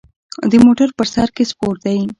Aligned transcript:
د 0.51 0.53
موټر 0.65 0.89
په 0.97 1.03
سر 1.13 1.27
کې 1.35 1.43
سپور 1.51 1.75
دی. 1.85 1.99